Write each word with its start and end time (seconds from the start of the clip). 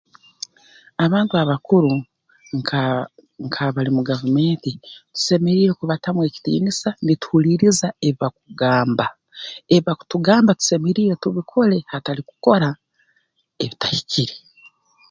Abantu 1.05 1.33
abakuru 1.43 1.91
nka 2.59 2.83
nk'abali 3.45 3.89
mu 3.97 4.01
gavumenti 4.09 4.71
tusemeriire 5.13 5.71
kubatamu 5.79 6.19
ekitiinisa 6.27 6.89
nituhuliiriza 7.05 7.87
ebi 8.07 8.17
bakugamba 8.21 9.05
ebi 9.73 9.83
bakutugamba 9.87 10.57
tusemeriire 10.59 11.13
tubikole 11.23 11.77
hatali 11.91 12.21
kukora 12.29 12.69
ebitahikire 13.63 14.35